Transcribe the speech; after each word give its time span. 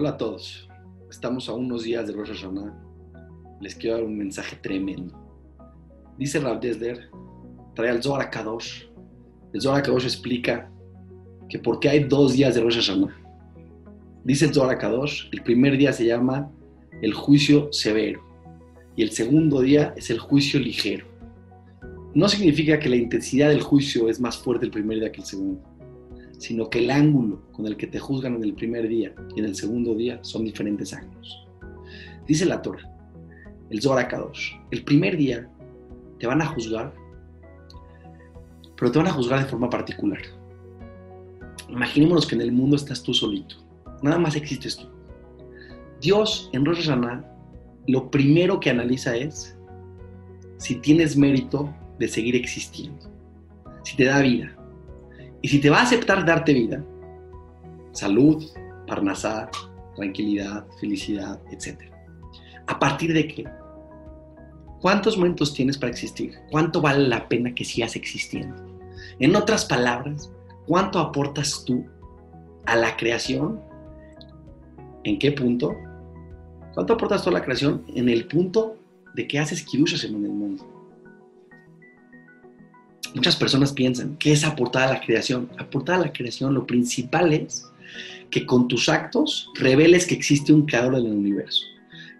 Hola 0.00 0.10
a 0.10 0.16
todos. 0.16 0.68
Estamos 1.10 1.48
a 1.48 1.54
unos 1.54 1.82
días 1.82 2.06
de 2.06 2.12
Rosh 2.12 2.28
Hashanah. 2.28 2.72
Les 3.60 3.74
quiero 3.74 3.96
dar 3.96 4.04
un 4.04 4.16
mensaje 4.16 4.54
tremendo. 4.54 5.12
Dice 6.16 6.38
Rav 6.38 6.60
Desler, 6.60 7.10
trae 7.74 7.90
al 7.90 8.00
Zohar. 8.00 8.30
El 9.52 9.60
Zohar 9.60 9.82
explica 9.88 10.70
que 11.48 11.58
por 11.58 11.80
qué 11.80 11.88
hay 11.88 12.04
dos 12.04 12.34
días 12.34 12.54
de 12.54 12.60
Rosh 12.60 12.76
Hashanah. 12.76 13.12
Dice 14.22 14.44
el 14.44 14.54
Zohar 14.54 14.78
el 15.32 15.42
primer 15.42 15.76
día 15.76 15.92
se 15.92 16.06
llama 16.06 16.48
el 17.02 17.12
juicio 17.12 17.68
severo 17.72 18.22
y 18.94 19.02
el 19.02 19.10
segundo 19.10 19.62
día 19.62 19.94
es 19.96 20.10
el 20.10 20.20
juicio 20.20 20.60
ligero. 20.60 21.08
No 22.14 22.28
significa 22.28 22.78
que 22.78 22.88
la 22.88 22.94
intensidad 22.94 23.48
del 23.48 23.62
juicio 23.62 24.08
es 24.08 24.20
más 24.20 24.38
fuerte 24.38 24.64
el 24.64 24.70
primer 24.70 25.00
día 25.00 25.10
que 25.10 25.22
el 25.22 25.26
segundo 25.26 25.60
sino 26.38 26.70
que 26.70 26.78
el 26.78 26.90
ángulo 26.90 27.42
con 27.52 27.66
el 27.66 27.76
que 27.76 27.86
te 27.86 27.98
juzgan 27.98 28.36
en 28.36 28.44
el 28.44 28.54
primer 28.54 28.88
día 28.88 29.12
y 29.36 29.40
en 29.40 29.46
el 29.46 29.54
segundo 29.54 29.94
día 29.94 30.18
son 30.22 30.44
diferentes 30.44 30.94
ángulos. 30.94 31.46
Dice 32.26 32.46
la 32.46 32.62
Torah, 32.62 32.88
el 33.70 33.82
Zohar 33.82 34.08
el 34.70 34.84
primer 34.84 35.16
día 35.16 35.48
te 36.18 36.26
van 36.26 36.40
a 36.40 36.46
juzgar, 36.46 36.94
pero 38.76 38.92
te 38.92 38.98
van 38.98 39.08
a 39.08 39.12
juzgar 39.12 39.40
de 39.40 39.50
forma 39.50 39.68
particular. 39.68 40.20
Imaginémonos 41.68 42.26
que 42.26 42.34
en 42.34 42.40
el 42.40 42.52
mundo 42.52 42.76
estás 42.76 43.02
tú 43.02 43.12
solito, 43.12 43.56
nada 44.02 44.18
más 44.18 44.36
existes 44.36 44.76
tú. 44.76 44.86
Dios 46.00 46.48
en 46.52 46.64
Rosh 46.64 46.86
Hashanah 46.86 47.24
lo 47.88 48.10
primero 48.10 48.60
que 48.60 48.70
analiza 48.70 49.16
es 49.16 49.56
si 50.58 50.76
tienes 50.76 51.16
mérito 51.16 51.74
de 51.98 52.06
seguir 52.06 52.36
existiendo, 52.36 53.10
si 53.82 53.96
te 53.96 54.04
da 54.04 54.20
vida, 54.20 54.54
y 55.42 55.48
si 55.48 55.60
te 55.60 55.70
va 55.70 55.78
a 55.78 55.82
aceptar 55.82 56.24
darte 56.24 56.52
vida, 56.52 56.84
salud, 57.92 58.44
parnasá, 58.86 59.50
tranquilidad, 59.96 60.66
felicidad, 60.80 61.40
etc. 61.50 61.92
¿A 62.66 62.78
partir 62.78 63.12
de 63.12 63.28
qué? 63.28 63.44
¿Cuántos 64.80 65.16
momentos 65.16 65.54
tienes 65.54 65.76
para 65.76 65.90
existir? 65.90 66.34
¿Cuánto 66.50 66.80
vale 66.80 67.08
la 67.08 67.28
pena 67.28 67.54
que 67.54 67.64
sigas 67.64 67.96
existiendo? 67.96 68.54
En 69.18 69.34
otras 69.34 69.64
palabras, 69.64 70.30
¿cuánto 70.66 70.98
aportas 71.00 71.64
tú 71.64 71.84
a 72.66 72.76
la 72.76 72.96
creación? 72.96 73.60
¿En 75.04 75.18
qué 75.18 75.32
punto? 75.32 75.76
¿Cuánto 76.74 76.92
aportas 76.94 77.22
tú 77.22 77.30
a 77.30 77.32
la 77.32 77.42
creación? 77.42 77.84
En 77.94 78.08
el 78.08 78.28
punto 78.28 78.76
de 79.14 79.26
que 79.26 79.38
haces 79.38 79.64
kirushas 79.64 80.04
en 80.04 80.14
el 80.24 80.30
mundo. 80.30 80.77
Muchas 83.14 83.36
personas 83.36 83.72
piensan 83.72 84.16
que 84.16 84.32
es 84.32 84.44
aportar 84.44 84.88
a 84.88 84.92
la 84.94 85.00
creación. 85.00 85.48
Aportar 85.58 86.00
la 86.00 86.12
creación, 86.12 86.54
lo 86.54 86.66
principal 86.66 87.32
es 87.32 87.66
que 88.30 88.44
con 88.44 88.68
tus 88.68 88.88
actos 88.88 89.50
reveles 89.54 90.06
que 90.06 90.14
existe 90.14 90.52
un 90.52 90.66
creador 90.66 90.96
en 90.96 91.06
el 91.06 91.12
universo. 91.12 91.64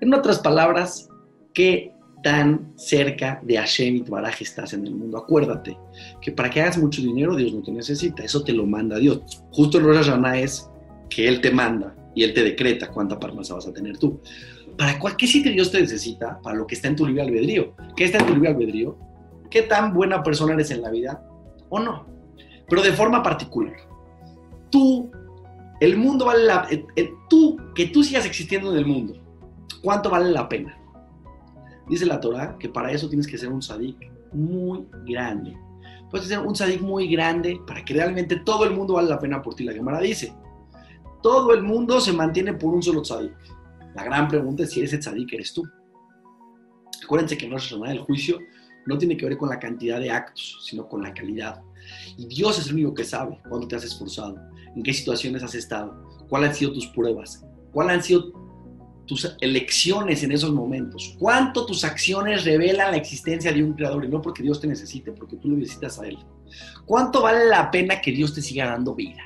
En 0.00 0.14
otras 0.14 0.38
palabras, 0.38 1.08
qué 1.52 1.92
tan 2.22 2.72
cerca 2.76 3.40
de 3.44 3.56
Hashem 3.56 3.96
y 3.96 4.00
Baraj 4.00 4.40
estás 4.40 4.72
en 4.72 4.86
el 4.86 4.94
mundo. 4.94 5.18
Acuérdate 5.18 5.76
que 6.20 6.32
para 6.32 6.50
que 6.50 6.62
hagas 6.62 6.78
mucho 6.78 7.02
dinero, 7.02 7.36
Dios 7.36 7.52
no 7.52 7.62
te 7.62 7.72
necesita. 7.72 8.24
Eso 8.24 8.42
te 8.42 8.52
lo 8.52 8.66
manda 8.66 8.98
Dios. 8.98 9.20
Justo 9.50 9.78
el 9.78 9.84
Rosh 9.84 10.06
Hashanah 10.06 10.40
es 10.40 10.68
que 11.10 11.28
Él 11.28 11.40
te 11.40 11.50
manda 11.50 11.94
y 12.14 12.24
Él 12.24 12.34
te 12.34 12.42
decreta 12.42 12.90
cuánta 12.90 13.18
parnasa 13.18 13.54
vas 13.54 13.66
a 13.66 13.72
tener 13.72 13.98
tú. 13.98 14.20
¿Para 14.76 14.98
cualquier 14.98 15.30
sitio 15.30 15.52
Dios 15.52 15.70
te 15.70 15.80
necesita? 15.80 16.40
Para 16.40 16.56
lo 16.56 16.66
que 16.66 16.74
está 16.74 16.88
en 16.88 16.96
tu 16.96 17.06
libre 17.06 17.22
albedrío. 17.22 17.74
¿Qué 17.96 18.04
está 18.04 18.18
en 18.18 18.26
tu 18.26 18.34
libre 18.34 18.50
albedrío? 18.50 18.96
Qué 19.50 19.62
tan 19.62 19.92
buena 19.92 20.22
persona 20.22 20.54
eres 20.54 20.70
en 20.70 20.82
la 20.82 20.90
vida 20.90 21.22
o 21.68 21.78
no. 21.78 22.06
Pero 22.68 22.82
de 22.82 22.92
forma 22.92 23.22
particular. 23.22 23.76
Tú, 24.70 25.10
el 25.80 25.96
mundo 25.96 26.26
vale 26.26 26.44
la 26.44 26.68
tú, 27.28 27.56
que 27.74 27.86
tú 27.86 28.02
sigas 28.02 28.26
existiendo 28.26 28.72
en 28.72 28.78
el 28.78 28.86
mundo, 28.86 29.14
¿cuánto 29.82 30.10
vale 30.10 30.30
la 30.30 30.48
pena? 30.48 30.78
Dice 31.88 32.04
la 32.04 32.20
Torah 32.20 32.56
que 32.58 32.68
para 32.68 32.92
eso 32.92 33.08
tienes 33.08 33.26
que 33.26 33.38
ser 33.38 33.50
un 33.50 33.62
sadik 33.62 33.96
muy 34.32 34.86
grande. 35.06 35.56
Puedes 36.10 36.28
ser 36.28 36.38
un 36.40 36.54
sadik 36.54 36.80
muy 36.80 37.08
grande 37.08 37.60
para 37.66 37.84
que 37.84 37.94
realmente 37.94 38.36
todo 38.36 38.64
el 38.64 38.74
mundo 38.74 38.94
vale 38.94 39.08
la 39.08 39.18
pena 39.18 39.40
por 39.42 39.54
ti. 39.54 39.64
La 39.64 39.72
Gemara 39.72 40.00
dice, 40.00 40.34
todo 41.22 41.52
el 41.52 41.62
mundo 41.62 42.00
se 42.00 42.12
mantiene 42.12 42.54
por 42.54 42.74
un 42.74 42.82
solo 42.82 43.02
tzadik. 43.02 43.34
La 43.94 44.04
gran 44.04 44.28
pregunta 44.28 44.62
es 44.62 44.70
si 44.70 44.82
ese 44.82 44.98
tzadik 44.98 45.32
eres 45.32 45.52
tú. 45.52 45.64
Acuérdense 47.02 47.36
que 47.38 47.46
en 47.46 47.52
Rosh 47.52 47.70
Hashanah 47.70 47.92
el 47.92 48.00
juicio 48.00 48.38
no 48.88 48.96
tiene 48.96 49.18
que 49.18 49.26
ver 49.26 49.36
con 49.36 49.50
la 49.50 49.58
cantidad 49.58 50.00
de 50.00 50.10
actos, 50.10 50.60
sino 50.62 50.88
con 50.88 51.02
la 51.02 51.12
calidad. 51.12 51.60
Y 52.16 52.26
Dios 52.26 52.58
es 52.58 52.68
el 52.68 52.74
único 52.74 52.94
que 52.94 53.04
sabe 53.04 53.38
cuándo 53.46 53.68
te 53.68 53.76
has 53.76 53.84
esforzado, 53.84 54.36
en 54.74 54.82
qué 54.82 54.94
situaciones 54.94 55.42
has 55.42 55.54
estado, 55.54 55.94
cuáles 56.28 56.50
han 56.50 56.54
sido 56.54 56.72
tus 56.72 56.86
pruebas, 56.86 57.44
cuáles 57.70 57.96
han 57.96 58.02
sido 58.02 58.32
tus 59.04 59.36
elecciones 59.42 60.22
en 60.22 60.32
esos 60.32 60.52
momentos, 60.52 61.14
cuánto 61.18 61.66
tus 61.66 61.84
acciones 61.84 62.46
revelan 62.46 62.92
la 62.92 62.96
existencia 62.96 63.52
de 63.52 63.62
un 63.62 63.74
creador 63.74 64.06
y 64.06 64.08
no 64.08 64.22
porque 64.22 64.42
Dios 64.42 64.58
te 64.58 64.66
necesite, 64.66 65.12
porque 65.12 65.36
tú 65.36 65.50
lo 65.50 65.58
necesitas 65.58 65.98
a 65.98 66.06
Él. 66.06 66.18
¿Cuánto 66.86 67.22
vale 67.22 67.46
la 67.46 67.70
pena 67.70 68.00
que 68.00 68.10
Dios 68.10 68.34
te 68.34 68.40
siga 68.40 68.70
dando 68.70 68.94
vida? 68.94 69.22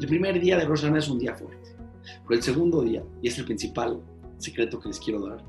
El 0.00 0.06
primer 0.06 0.40
día 0.40 0.56
de 0.56 0.64
Rosh 0.64 0.84
es 0.84 1.08
un 1.10 1.18
día 1.18 1.34
fuerte, 1.34 1.76
pero 2.26 2.38
el 2.38 2.42
segundo 2.42 2.80
día, 2.80 3.02
y 3.20 3.28
es 3.28 3.38
el 3.38 3.44
principal 3.44 4.00
secreto 4.38 4.80
que 4.80 4.88
les 4.88 4.98
quiero 4.98 5.26
dar, 5.26 5.44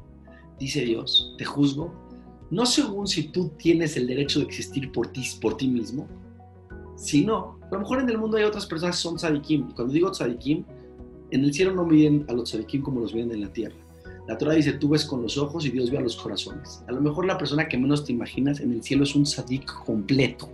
dice 0.59 0.81
Dios, 0.81 1.35
te 1.37 1.45
juzgo 1.45 2.04
no 2.51 2.65
según 2.65 3.07
si 3.07 3.23
tú 3.29 3.51
tienes 3.57 3.97
el 3.97 4.07
derecho 4.07 4.39
de 4.39 4.45
existir 4.45 4.91
por 4.91 5.07
ti, 5.07 5.23
por 5.41 5.57
ti 5.57 5.67
mismo, 5.67 6.07
sino, 6.95 7.59
a 7.61 7.73
lo 7.73 7.79
mejor 7.79 7.99
en 7.99 8.09
el 8.09 8.17
mundo 8.17 8.37
hay 8.37 8.43
otras 8.43 8.65
personas 8.65 8.95
que 8.97 9.01
son 9.01 9.17
tzadikim, 9.17 9.69
y 9.69 9.73
cuando 9.73 9.93
digo 9.93 10.11
tzadikim, 10.11 10.63
en 11.31 11.43
el 11.43 11.53
cielo 11.53 11.73
no 11.73 11.85
miden 11.85 12.25
a 12.29 12.33
los 12.33 12.49
tzadikim 12.49 12.81
como 12.81 13.01
los 13.01 13.13
miden 13.13 13.31
en 13.31 13.41
la 13.41 13.51
tierra. 13.51 13.75
La 14.27 14.37
Torah 14.37 14.53
dice, 14.53 14.73
tú 14.73 14.89
ves 14.89 15.05
con 15.05 15.21
los 15.21 15.37
ojos 15.37 15.65
y 15.65 15.69
Dios 15.69 15.91
ve 15.91 15.99
a 15.99 16.01
los 16.01 16.15
corazones. 16.15 16.83
A 16.87 16.91
lo 16.91 17.01
mejor 17.01 17.25
la 17.25 17.37
persona 17.37 17.67
que 17.67 17.77
menos 17.77 18.05
te 18.05 18.11
imaginas 18.11 18.59
en 18.59 18.71
el 18.71 18.81
cielo 18.81 19.03
es 19.03 19.13
un 19.15 19.23
tzadik 19.23 19.65
completo. 19.85 20.49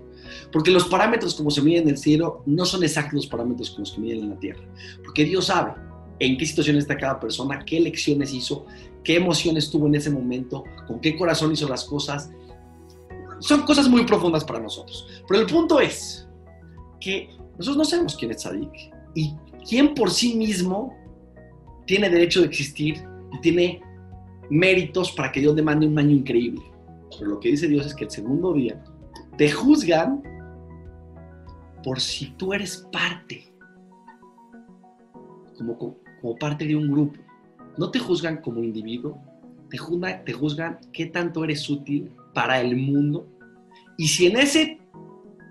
Porque 0.52 0.72
los 0.72 0.88
parámetros 0.88 1.35
como 1.35 1.52
se 1.52 1.62
miden 1.62 1.84
en 1.84 1.90
el 1.90 1.97
cielo 1.97 2.44
no 2.46 2.66
son 2.66 2.84
exactos 2.84 3.13
los 3.13 3.28
parámetros 3.28 3.72
como 3.72 3.85
que 3.85 4.02
miden 4.02 4.19
en 4.19 4.29
la 4.31 4.40
tierra. 4.40 4.62
Porque 5.03 5.23
Dios 5.23 5.46
sabe 5.46 5.73
en 6.19 6.38
qué 6.38 6.46
situación 6.46 6.78
está 6.78 6.97
cada 6.97 7.19
persona, 7.19 7.63
qué 7.66 7.78
elecciones 7.78 8.34
hizo, 8.34 8.66
qué 9.03 9.16
emociones 9.16 9.69
tuvo 9.69 9.88
en 9.88 9.95
ese 9.95 10.09
momento, 10.09 10.63
con 10.88 11.00
qué 11.00 11.17
corazón 11.17 11.51
hizo 11.51 11.67
las 11.67 11.85
cosas. 11.85 12.31
Son 13.39 13.62
cosas 13.63 13.89
muy 13.89 14.06
profundas 14.06 14.44
para 14.44 14.59
nosotros. 14.59 15.07
Pero 15.28 15.41
el 15.41 15.47
punto 15.47 15.79
es 15.79 16.28
que 17.00 17.29
nosotros 17.57 17.78
no 17.78 17.85
sabemos 17.85 18.16
quién 18.16 18.31
es 18.31 18.41
Sadik 18.44 18.72
y 19.16 19.34
quién 19.67 19.94
por 19.94 20.11
sí 20.11 20.35
mismo 20.35 20.95
tiene 21.85 22.09
derecho 22.09 22.41
de 22.41 22.47
existir 22.47 23.03
y 23.34 23.41
tiene 23.41 23.81
méritos 24.50 25.11
para 25.13 25.31
que 25.31 25.40
Dios 25.40 25.56
le 25.56 25.61
mande 25.61 25.88
un 25.88 25.97
año 25.97 26.11
increíble. 26.11 26.61
Pero 27.17 27.31
lo 27.31 27.40
que 27.40 27.50
dice 27.50 27.67
Dios 27.67 27.85
es 27.85 27.95
que 27.95 28.06
el 28.06 28.11
segundo 28.11 28.53
día 28.53 28.84
te 29.38 29.50
juzgan 29.50 30.22
por 31.84 32.00
si 32.00 32.28
tú 32.31 32.53
eres 32.53 32.88
parte, 32.91 33.51
como, 35.57 35.78
como 35.78 36.35
parte 36.38 36.66
de 36.66 36.75
un 36.75 36.91
grupo. 36.91 37.19
No 37.77 37.91
te 37.91 37.99
juzgan 37.99 38.37
como 38.37 38.63
individuo, 38.63 39.17
te, 39.69 39.77
juzgan, 39.77 40.79
te 40.81 40.91
qué 40.91 41.05
tanto 41.07 41.43
eres 41.43 41.69
útil 41.69 42.11
para 42.33 42.59
el 42.59 42.75
mundo. 42.75 43.25
Y 43.97 44.07
si 44.07 44.27
en 44.27 44.37
ese 44.37 44.79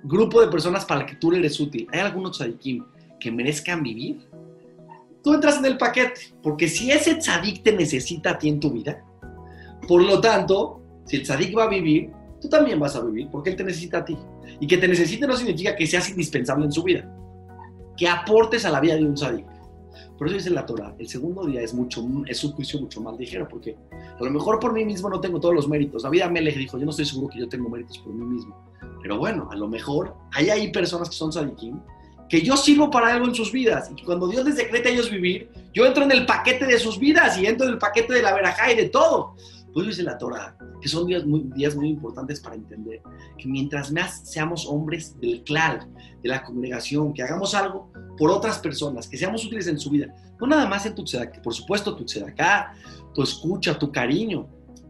grupo 0.04 0.40
de 0.40 0.48
personas 0.48 0.84
para 0.84 1.02
el 1.02 1.06
que 1.06 1.16
tú 1.16 1.32
eres 1.32 1.58
útil 1.60 1.86
hay 1.92 2.00
algunos 2.00 2.38
tzadikim 2.38 2.84
que 3.18 3.30
merezcan 3.30 3.82
vivir, 3.82 4.28
tú 5.22 5.34
entras 5.34 5.58
en 5.58 5.66
el 5.66 5.78
paquete. 5.78 6.34
Porque 6.42 6.68
si 6.68 6.90
ese 6.90 7.16
tzadik 7.16 7.62
te 7.62 7.72
necesita 7.72 8.30
a 8.30 8.38
ti 8.38 8.48
en 8.48 8.60
tu 8.60 8.70
vida, 8.70 9.04
por 9.86 10.02
lo 10.02 10.20
tanto, 10.20 10.80
si 11.04 11.16
el 11.16 11.22
tzadik 11.22 11.56
va 11.56 11.64
a 11.64 11.68
vivir, 11.68 12.10
tú 12.40 12.48
también 12.48 12.78
vas 12.78 12.96
a 12.96 13.00
vivir 13.02 13.28
porque 13.30 13.50
él 13.50 13.56
te 13.56 13.64
necesita 13.64 13.98
a 13.98 14.04
ti. 14.04 14.16
Y 14.60 14.66
que 14.66 14.78
te 14.78 14.88
necesite 14.88 15.26
no 15.26 15.36
significa 15.36 15.76
que 15.76 15.86
seas 15.86 16.10
indispensable 16.10 16.64
en 16.64 16.72
su 16.72 16.82
vida. 16.82 17.10
Que 17.96 18.08
aportes 18.08 18.64
a 18.64 18.70
la 18.70 18.80
vida 18.80 18.96
de 18.96 19.04
un 19.04 19.14
tzadik. 19.14 19.46
Por 20.20 20.26
eso 20.26 20.36
dice 20.36 20.50
la 20.50 20.66
Torah, 20.66 20.94
el 20.98 21.08
segundo 21.08 21.46
día 21.46 21.62
es, 21.62 21.72
mucho, 21.72 22.06
es 22.26 22.44
un 22.44 22.52
juicio 22.52 22.78
mucho 22.78 23.00
más 23.00 23.18
ligero, 23.18 23.48
porque 23.48 23.74
a 23.90 24.22
lo 24.22 24.30
mejor 24.30 24.60
por 24.60 24.70
mí 24.70 24.84
mismo 24.84 25.08
no 25.08 25.18
tengo 25.18 25.40
todos 25.40 25.54
los 25.54 25.66
méritos. 25.66 26.02
David 26.02 26.20
Amelech 26.20 26.58
dijo, 26.58 26.76
yo 26.76 26.84
no 26.84 26.90
estoy 26.90 27.06
seguro 27.06 27.28
que 27.28 27.38
yo 27.38 27.48
tengo 27.48 27.70
méritos 27.70 27.96
por 28.00 28.12
mí 28.12 28.26
mismo. 28.26 28.54
Pero 29.00 29.16
bueno, 29.16 29.48
a 29.50 29.56
lo 29.56 29.66
mejor 29.66 30.14
hay 30.32 30.50
ahí 30.50 30.70
personas 30.70 31.08
que 31.08 31.16
son 31.16 31.32
sadikim, 31.32 31.80
que 32.28 32.42
yo 32.42 32.54
sirvo 32.54 32.90
para 32.90 33.14
algo 33.14 33.28
en 33.28 33.34
sus 33.34 33.50
vidas. 33.50 33.90
Y 33.96 34.04
cuando 34.04 34.28
Dios 34.28 34.44
les 34.44 34.56
decreta 34.56 34.90
a 34.90 34.92
ellos 34.92 35.10
vivir, 35.10 35.48
yo 35.72 35.86
entro 35.86 36.04
en 36.04 36.12
el 36.12 36.26
paquete 36.26 36.66
de 36.66 36.78
sus 36.78 36.98
vidas 36.98 37.38
y 37.38 37.46
entro 37.46 37.66
en 37.66 37.72
el 37.72 37.78
paquete 37.78 38.12
de 38.12 38.20
la 38.20 38.34
verajá 38.34 38.70
y 38.70 38.76
de 38.76 38.90
todo. 38.90 39.36
Pues 39.72 39.86
dice 39.86 40.02
la 40.02 40.18
Torah, 40.18 40.56
que 40.80 40.88
son 40.88 41.06
días 41.06 41.24
muy, 41.24 41.44
días 41.54 41.76
muy 41.76 41.88
importantes 41.88 42.40
para 42.40 42.56
entender 42.56 43.00
que 43.38 43.48
mientras 43.48 43.92
más 43.92 44.28
seamos 44.28 44.66
hombres 44.66 45.18
del 45.20 45.42
clan, 45.44 45.92
de 46.22 46.28
la 46.28 46.42
congregación, 46.42 47.12
que 47.12 47.22
hagamos 47.22 47.54
algo 47.54 47.92
por 48.18 48.30
otras 48.30 48.58
personas, 48.58 49.08
que 49.08 49.16
seamos 49.16 49.44
útiles 49.44 49.66
en 49.68 49.78
su 49.78 49.90
vida, 49.90 50.14
no 50.40 50.46
nada 50.46 50.66
más 50.66 50.86
en 50.86 50.94
tu 50.94 51.04
que 51.04 51.40
por 51.40 51.54
supuesto 51.54 51.94
tu 51.94 52.04
tzedaká, 52.04 52.74
tu 53.14 53.22
escucha, 53.22 53.78
tu 53.78 53.90
cariño, 53.90 54.48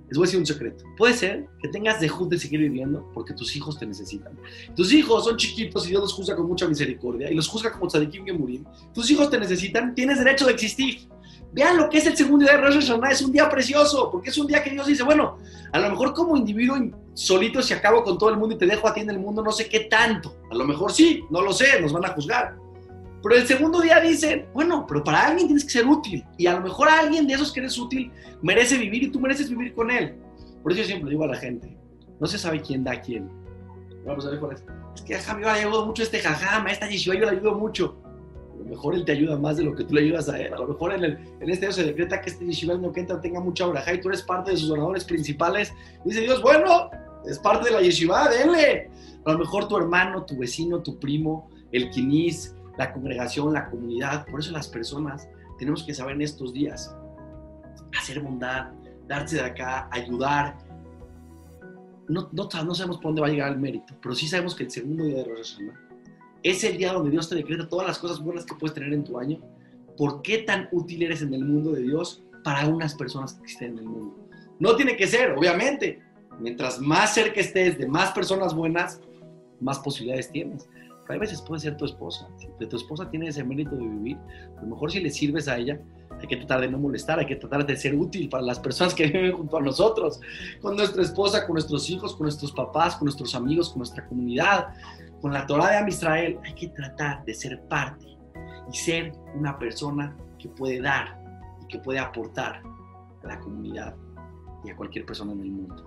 Les 0.09 0.19
voy 0.19 0.25
a 0.25 0.27
decir 0.27 0.41
un 0.41 0.47
secreto. 0.47 0.85
Puede 0.99 1.15
ser 1.15 1.47
que 1.63 1.69
tengas 1.69 2.01
de 2.01 2.11
de 2.29 2.39
seguir 2.39 2.59
viviendo 2.59 3.09
porque 3.15 3.33
tus 3.33 3.55
hijos 3.55 3.79
te 3.79 3.87
necesitan. 3.87 4.37
Tus 4.75 4.93
hijos 4.93 5.25
son 5.25 5.37
chiquitos 5.37 5.87
y 5.87 5.91
Dios 5.91 6.03
los 6.03 6.13
juzga 6.13 6.35
con 6.35 6.49
mucha 6.49 6.67
misericordia 6.67 7.31
y 7.31 7.35
los 7.35 7.47
juzga 7.47 7.71
como 7.71 7.87
tzadikim 7.87 8.25
que 8.25 8.33
morir. 8.33 8.65
Tus 8.93 9.09
hijos 9.09 9.31
te 9.31 9.39
necesitan, 9.39 9.95
tienes 9.95 10.19
derecho 10.19 10.47
de 10.47 10.53
existir. 10.53 11.09
Vean 11.53 11.77
lo 11.77 11.89
que 11.89 11.99
es 11.99 12.07
el 12.07 12.17
segundo 12.17 12.45
día 12.45 12.57
de 12.57 12.63
Rosh 12.63 12.75
Hashanah, 12.75 13.11
es 13.11 13.23
un 13.23 13.33
día 13.33 13.49
precioso, 13.49 14.11
porque 14.11 14.31
es 14.31 14.39
un 14.39 14.47
día 14.47 14.63
que 14.63 14.71
Dios 14.71 14.87
dice, 14.87 15.03
bueno, 15.03 15.39
a 15.73 15.79
lo 15.79 15.91
mejor 15.91 16.15
como 16.15 16.37
individuo 16.37 16.77
solito 17.15 17.61
si 17.61 17.75
acabo 17.75 18.05
con 18.05 18.19
todo 18.19 18.31
el 18.31 18.37
mundo 18.37 18.55
y 18.55 18.59
te 18.59 18.67
dejo 18.67 18.87
a 18.87 18.95
ti 18.95 19.01
en 19.01 19.11
el 19.11 19.19
mundo, 19.19 19.43
no 19.43 19.51
sé 19.51 19.69
qué 19.69 19.81
tanto. 19.81 20.37
A 20.51 20.55
lo 20.55 20.65
mejor 20.65 20.93
sí, 20.93 21.25
no 21.29 21.43
lo 21.43 21.53
sé, 21.53 21.81
nos 21.81 21.93
van 21.93 22.05
a 22.05 22.09
juzgar. 22.09 22.57
Pero 23.23 23.35
el 23.35 23.47
segundo 23.47 23.81
día 23.81 24.01
dicen, 24.01 24.47
bueno, 24.55 24.87
pero 24.87 25.05
para 25.05 25.27
alguien 25.27 25.49
tienes 25.49 25.65
que 25.65 25.71
ser 25.71 25.87
útil. 25.87 26.25
Y 26.39 26.47
a 26.47 26.55
lo 26.55 26.61
mejor 26.61 26.89
alguien 26.89 27.27
de 27.27 27.35
esos 27.35 27.53
que 27.53 27.61
eres 27.61 27.77
útil 27.79 28.11
merece 28.43 28.79
vivir 28.79 29.03
y 29.03 29.11
tú 29.11 29.21
mereces 29.21 29.51
vivir 29.51 29.75
con 29.75 29.91
él. 29.91 30.17
Por 30.63 30.73
eso 30.73 30.83
yo 30.83 30.87
siempre 30.87 31.11
digo 31.11 31.25
a 31.25 31.29
la 31.29 31.37
gente, 31.37 31.77
no 32.19 32.27
se 32.27 32.39
sabe 32.39 32.63
quién 32.63 32.85
da 32.85 32.93
a 32.93 33.01
quién. 33.01 33.29
Vamos 34.07 34.25
a 34.27 34.31
ver 34.31 34.41
cuál 34.41 34.53
es. 34.53 34.65
Es 34.95 35.03
que 35.03 35.17
a 35.17 35.35
mí 35.35 35.43
me 35.43 35.49
ayudado 35.49 35.87
mucho 35.87 36.03
este 36.03 36.21
jajama, 36.21 36.71
esta 36.71 36.89
yeshiva 36.89 37.15
yo 37.15 37.27
le 37.27 37.33
ayudo 37.33 37.55
mucho. 37.55 37.97
A 38.61 38.63
lo 38.63 38.71
mejor 38.71 38.95
él 38.95 39.05
te 39.05 39.13
ayuda 39.13 39.39
más 39.39 39.57
de 39.57 39.65
lo 39.65 39.75
que 39.75 39.85
tú 39.85 39.95
le 39.95 40.03
ayudas 40.03 40.29
a 40.29 40.39
él. 40.39 40.53
A 40.53 40.59
lo 40.59 40.69
mejor 40.69 40.93
en, 40.93 41.05
el, 41.05 41.19
en 41.41 41.49
este 41.49 41.67
año 41.67 41.75
se 41.75 41.85
decreta 41.85 42.21
que 42.21 42.29
este 42.29 42.45
yeshiva 42.45 42.75
no 42.75 42.93
tenga 42.93 43.41
mucha 43.41 43.67
oraja 43.67 43.95
y 43.95 44.01
tú 44.01 44.09
eres 44.09 44.23
parte 44.23 44.51
de 44.51 44.59
sus 44.59 44.71
oradores 44.71 45.05
principales. 45.05 45.73
Dice 46.05 46.21
Dios, 46.21 46.43
bueno, 46.43 46.91
es 47.25 47.39
parte 47.39 47.71
de 47.71 47.75
la 47.75 47.81
yeshiva, 47.81 48.29
denle. 48.29 48.91
A 49.25 49.33
lo 49.33 49.39
mejor 49.39 49.67
tu 49.67 49.79
hermano, 49.79 50.25
tu 50.27 50.37
vecino, 50.37 50.83
tu 50.83 50.99
primo, 50.99 51.49
el 51.73 51.91
quinis, 51.91 52.55
la 52.77 52.93
congregación, 52.93 53.55
la 53.55 53.71
comunidad. 53.71 54.27
Por 54.27 54.41
eso 54.41 54.53
las 54.53 54.69
personas 54.69 55.27
tenemos 55.59 55.83
que 55.83 55.95
saber 55.95 56.17
en 56.17 56.23
estos 56.23 56.53
días 56.53 56.95
hacer 57.99 58.21
bondad, 58.21 58.73
darse 59.09 59.37
de 59.37 59.43
acá, 59.43 59.89
ayudar. 59.91 60.59
No, 62.09 62.29
no, 62.33 62.49
no, 62.65 62.75
sabemos 62.75 62.99
por 62.99 63.07
dónde 63.07 63.23
va 63.23 63.29
a 63.29 63.31
llegar 63.31 63.53
el 63.53 63.59
mérito, 63.59 63.95
pero 64.03 64.15
sí 64.15 64.29
sabemos 64.29 64.55
que 64.55 64.65
el 64.65 64.71
segundo 64.71 65.05
día 65.05 65.19
de 65.19 65.25
Rosh 65.25 65.57
Hashanah 65.57 65.90
es 66.43 66.65
el 66.65 66.79
día 66.79 66.93
donde 66.93 67.11
Dios 67.11 67.29
te 67.29 67.35
decreta 67.35 67.69
todas 67.69 67.87
las 67.87 67.99
cosas 67.99 68.21
buenas 68.21 68.45
que 68.45 68.55
puedes 68.55 68.75
tener 68.75 68.93
en 68.93 69.05
tu 69.05 69.19
año. 69.19 69.39
¿Por 69.97 70.23
qué 70.23 70.39
tan 70.39 70.69
útil 70.73 71.03
eres 71.03 71.23
en 71.23 71.35
el 71.35 71.45
mundo 71.45 71.73
de 71.73 71.83
Dios 71.83 72.23
para 72.45 72.67
unas 72.67 72.95
personas 72.95 73.35
que 73.35 73.43
existen 73.43 73.73
en 73.73 73.79
el 73.79 73.85
mundo? 73.85 74.17
No 74.59 74.77
tiene 74.77 74.97
que 74.97 75.07
ser, 75.07 75.33
obviamente. 75.33 76.01
Mientras 76.39 76.81
más 76.81 77.15
cerca 77.15 77.41
estés 77.41 77.79
de 77.79 77.87
más 77.87 78.13
personas 78.13 78.55
buenas, 78.55 79.01
más 79.61 79.79
posibilidades 79.79 80.31
tienes 80.31 80.67
a 81.15 81.19
veces 81.19 81.41
puede 81.43 81.61
ser 81.61 81.77
tu 81.77 81.85
esposa. 81.85 82.29
Si 82.39 82.67
tu 82.67 82.77
esposa 82.77 83.11
tiene 83.11 83.29
ese 83.29 83.43
mérito 83.43 83.77
de 83.77 83.87
vivir, 83.87 84.17
a 84.59 84.63
lo 84.63 84.69
mejor 84.69 84.93
si 84.93 85.01
le 85.01 85.11
sirves 85.11 85.49
a 85.49 85.59
ella, 85.59 85.81
hay 86.21 86.27
que 86.27 86.37
tratar 86.37 86.61
de 86.61 86.69
no 86.69 86.79
molestar, 86.79 87.19
hay 87.19 87.27
que 87.27 87.37
tratar 87.37 87.67
de 87.67 87.77
ser 87.77 87.95
útil 87.95 88.29
para 88.29 88.43
las 88.43 88.59
personas 88.59 88.95
que 88.95 89.07
viven 89.07 89.33
junto 89.33 89.57
a 89.57 89.61
nosotros, 89.61 90.21
con 90.61 90.77
nuestra 90.77 91.03
esposa, 91.03 91.47
con 91.47 91.55
nuestros 91.55 91.89
hijos, 91.91 92.15
con 92.15 92.25
nuestros 92.25 92.53
papás, 92.53 92.97
con 92.97 93.07
nuestros 93.07 93.35
amigos, 93.35 93.71
con 93.71 93.79
nuestra 93.79 94.07
comunidad, 94.07 94.69
con 95.21 95.33
la 95.33 95.47
Torah 95.47 95.71
de 95.71 95.77
Am 95.77 95.89
Israel. 95.89 96.39
Hay 96.45 96.55
que 96.55 96.69
tratar 96.69 97.25
de 97.25 97.35
ser 97.35 97.61
parte 97.69 98.07
y 98.73 98.77
ser 98.77 99.13
una 99.35 99.59
persona 99.59 100.17
que 100.39 100.49
puede 100.49 100.81
dar 100.81 101.19
y 101.63 101.67
que 101.67 101.79
puede 101.79 101.99
aportar 101.99 102.63
a 103.23 103.27
la 103.27 103.39
comunidad 103.39 103.95
y 104.65 104.71
a 104.71 104.77
cualquier 104.77 105.05
persona 105.05 105.33
en 105.33 105.41
el 105.41 105.51
mundo. 105.51 105.87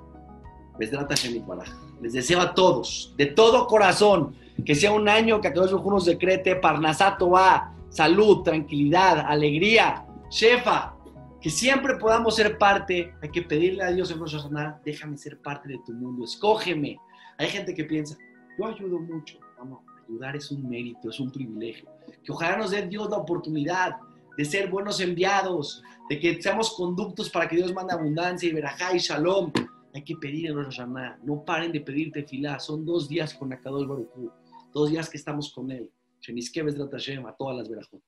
Les 0.79 2.13
deseo 2.13 2.41
a 2.41 2.53
todos, 2.53 3.13
de 3.17 3.27
todo 3.27 3.67
corazón, 3.67 4.35
que 4.65 4.75
sea 4.75 4.91
un 4.91 5.07
año 5.07 5.39
que 5.39 5.49
a 5.49 5.53
todos 5.53 5.71
nos 5.71 6.05
decrete 6.05 6.55
Parnasato 6.55 7.37
a 7.37 7.73
salud, 7.89 8.41
tranquilidad, 8.41 9.19
alegría, 9.19 10.05
shefa, 10.29 10.95
que 11.39 11.49
siempre 11.49 11.95
podamos 11.97 12.35
ser 12.35 12.57
parte. 12.57 13.13
Hay 13.21 13.29
que 13.29 13.43
pedirle 13.43 13.83
a 13.83 13.91
Dios 13.91 14.09
en 14.11 14.19
Rosh 14.19 14.35
déjame 14.83 15.17
ser 15.17 15.39
parte 15.39 15.69
de 15.69 15.79
tu 15.85 15.93
mundo, 15.93 16.25
escógeme. 16.25 16.97
Hay 17.37 17.47
gente 17.47 17.73
que 17.73 17.83
piensa, 17.83 18.17
yo 18.57 18.65
ayudo 18.65 18.99
mucho. 18.99 19.39
Vamos, 19.57 19.81
ayudar 20.07 20.35
es 20.35 20.51
un 20.51 20.67
mérito, 20.67 21.09
es 21.09 21.19
un 21.19 21.31
privilegio. 21.31 21.89
Que 22.23 22.31
ojalá 22.31 22.57
nos 22.57 22.71
dé 22.71 22.87
Dios 22.87 23.09
la 23.09 23.17
oportunidad 23.17 23.97
de 24.37 24.45
ser 24.45 24.69
buenos 24.69 24.99
enviados, 24.99 25.83
de 26.09 26.19
que 26.19 26.41
seamos 26.41 26.73
conductos 26.75 27.29
para 27.29 27.47
que 27.47 27.55
Dios 27.55 27.73
mande 27.73 27.93
abundancia 27.93 28.49
y 28.49 28.53
verajá 28.53 28.95
y 28.95 28.99
shalom. 28.99 29.51
Hay 29.93 30.03
que 30.03 30.15
pedir 30.15 30.47
en 30.47 30.55
Rosh 30.55 30.77
Hashanah. 30.77 31.19
No 31.23 31.45
paren 31.45 31.71
de 31.71 31.81
pedirte 31.81 32.23
filá. 32.23 32.59
Son 32.59 32.83
dos 32.83 33.07
días 33.07 33.33
con 33.33 33.53
Akadosh 33.53 33.87
Baruch 33.87 34.09
dos 34.73 34.89
días 34.89 35.09
que 35.09 35.17
estamos 35.17 35.53
con 35.53 35.71
Él. 35.71 35.91
Sheniskeves 36.19 36.75
Hashem 36.75 37.25
a 37.25 37.35
todas 37.35 37.57
las 37.57 37.69
verajot. 37.69 38.01